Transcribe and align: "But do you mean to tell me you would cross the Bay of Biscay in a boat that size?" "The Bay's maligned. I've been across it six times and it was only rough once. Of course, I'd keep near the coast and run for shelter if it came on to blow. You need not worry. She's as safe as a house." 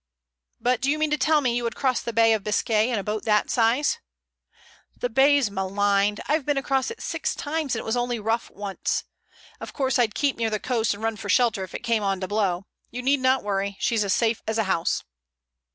"But 0.59 0.81
do 0.81 0.89
you 0.89 0.97
mean 0.97 1.11
to 1.11 1.17
tell 1.19 1.41
me 1.41 1.55
you 1.55 1.63
would 1.63 1.75
cross 1.75 2.01
the 2.01 2.11
Bay 2.11 2.33
of 2.33 2.43
Biscay 2.43 2.89
in 2.89 2.97
a 2.97 3.03
boat 3.03 3.23
that 3.25 3.51
size?" 3.51 3.99
"The 4.97 5.11
Bay's 5.11 5.51
maligned. 5.51 6.21
I've 6.27 6.43
been 6.43 6.57
across 6.57 6.89
it 6.89 6.99
six 7.01 7.35
times 7.35 7.75
and 7.75 7.81
it 7.81 7.85
was 7.85 7.95
only 7.95 8.19
rough 8.19 8.49
once. 8.49 9.03
Of 9.59 9.73
course, 9.73 9.99
I'd 9.99 10.15
keep 10.15 10.37
near 10.37 10.49
the 10.49 10.59
coast 10.59 10.95
and 10.95 11.03
run 11.03 11.17
for 11.17 11.29
shelter 11.29 11.63
if 11.63 11.75
it 11.75 11.83
came 11.83 12.01
on 12.01 12.19
to 12.21 12.27
blow. 12.27 12.65
You 12.89 13.03
need 13.03 13.19
not 13.19 13.43
worry. 13.43 13.77
She's 13.79 14.03
as 14.03 14.11
safe 14.15 14.41
as 14.47 14.57
a 14.57 14.63
house." 14.63 15.03